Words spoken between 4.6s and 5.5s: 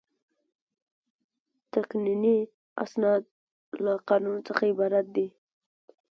عبارت دي.